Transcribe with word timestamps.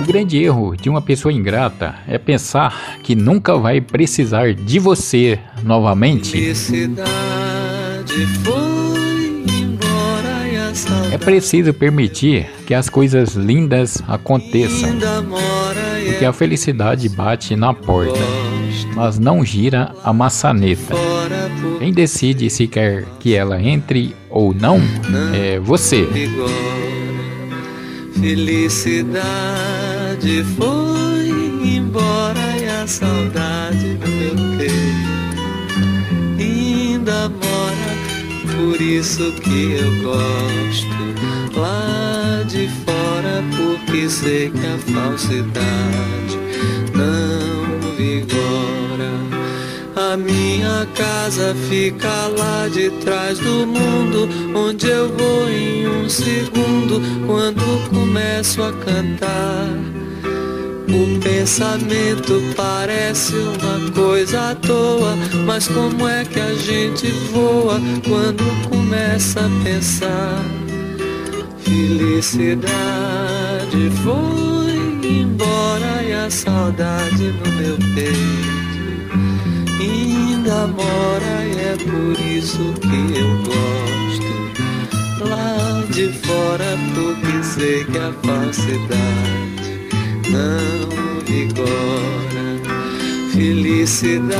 O 0.00 0.04
grande 0.04 0.42
erro 0.42 0.76
de 0.76 0.90
uma 0.90 1.00
pessoa 1.00 1.32
ingrata 1.32 1.94
é 2.08 2.18
pensar 2.18 2.98
que 3.04 3.14
nunca 3.14 3.56
vai 3.56 3.80
precisar 3.80 4.52
de 4.54 4.80
você 4.80 5.38
novamente. 5.62 6.44
É 11.12 11.18
preciso 11.18 11.72
permitir 11.72 12.50
que 12.66 12.74
as 12.74 12.88
coisas 12.88 13.34
lindas 13.36 14.02
aconteçam, 14.08 14.90
porque 16.04 16.24
a 16.24 16.32
felicidade 16.32 17.08
bate 17.08 17.54
na 17.54 17.72
porta, 17.72 18.18
mas 18.98 19.16
não 19.16 19.44
gira 19.44 19.94
a 20.02 20.12
maçaneta. 20.12 20.92
Quem 21.78 21.92
decide 21.92 22.50
se 22.50 22.66
quer 22.66 23.04
que 23.20 23.32
ela 23.32 23.62
entre 23.62 24.12
ou 24.28 24.52
não 24.52 24.80
é 25.32 25.60
você. 25.60 26.04
Felicidade 28.20 29.24
foi 30.56 31.28
embora 31.76 32.40
e 32.60 32.68
a 32.68 32.88
saudade 32.88 33.96
no 34.00 34.08
meu 34.08 34.34
peito 34.58 34.98
ainda 36.40 37.28
mora, 37.28 37.94
por 38.56 38.80
isso 38.80 39.30
que 39.40 39.74
eu 39.74 40.02
gosto 40.02 40.88
lá 41.56 42.42
de 42.48 42.68
fora, 42.84 43.44
porque 43.56 44.08
sei 44.10 44.50
que 44.50 44.66
a 44.66 44.78
falsidade 44.92 46.36
não 46.92 47.96
vigora. 47.96 48.37
A 50.10 50.16
minha 50.16 50.88
casa 50.94 51.54
fica 51.68 52.08
lá 52.38 52.66
de 52.68 52.88
trás 53.04 53.38
do 53.40 53.66
mundo, 53.66 54.26
onde 54.54 54.88
eu 54.88 55.14
vou 55.14 55.50
em 55.50 55.86
um 55.86 56.08
segundo 56.08 57.02
quando 57.26 57.90
começo 57.90 58.62
a 58.62 58.72
cantar. 58.72 59.68
O 60.88 61.20
pensamento 61.20 62.42
parece 62.56 63.34
uma 63.34 63.90
coisa 63.90 64.52
à 64.52 64.54
toa, 64.54 65.14
mas 65.44 65.68
como 65.68 66.08
é 66.08 66.24
que 66.24 66.40
a 66.40 66.54
gente 66.54 67.10
voa 67.30 67.78
quando 68.08 68.42
começa 68.70 69.40
a 69.40 69.50
pensar? 69.62 70.42
Felicidade 71.58 72.80
foi 74.02 75.06
embora 75.06 76.02
e 76.02 76.14
a 76.14 76.30
saudade 76.30 77.24
no 77.24 77.52
meu 77.56 77.76
peito 77.94 78.47
ainda 80.68 80.82
mora 80.82 81.44
e 81.44 81.52
é 81.60 81.76
por 81.76 82.20
isso 82.20 82.74
que 82.80 83.18
eu 83.18 83.30
gosto. 83.44 84.32
Lá 85.28 85.84
de 85.90 86.12
fora 86.26 86.76
porque 86.94 87.42
sei 87.42 87.84
que 87.84 87.98
a 87.98 88.12
falsidade 88.22 89.80
não 90.30 90.88
vigora. 91.24 92.48
Felicidade 93.32 94.32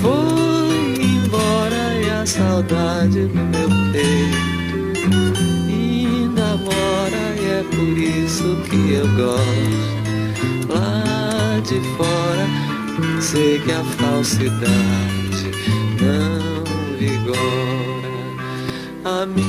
foi 0.00 0.94
embora 1.02 1.84
e 2.02 2.10
a 2.10 2.26
saudade 2.26 3.20
no 3.20 3.44
meu 3.46 3.68
peito. 3.92 4.54
Ainda 5.68 6.56
mora 6.56 7.24
e 7.40 7.44
é 7.50 7.64
por 7.70 7.98
isso 7.98 8.56
que 8.68 8.92
eu 8.94 9.08
gosto. 9.16 9.94
Lá 10.68 11.60
de 11.60 11.80
fora 11.96 12.63
Sei 13.20 13.58
que 13.60 13.72
a 13.72 13.82
falsidade 13.84 15.50
não 16.00 16.64
vigora 16.98 17.34
a 19.04 19.26
mim. 19.26 19.44